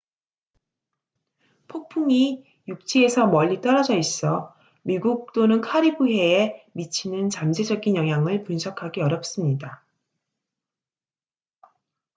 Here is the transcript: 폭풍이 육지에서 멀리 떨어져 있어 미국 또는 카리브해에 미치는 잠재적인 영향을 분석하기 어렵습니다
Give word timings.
폭풍이 1.67 2.43
육지에서 2.67 3.27
멀리 3.27 3.61
떨어져 3.61 3.95
있어 3.95 4.51
미국 4.81 5.31
또는 5.31 5.61
카리브해에 5.61 6.65
미치는 6.73 7.29
잠재적인 7.29 7.95
영향을 7.95 8.43
분석하기 8.43 8.99
어렵습니다 8.99 9.85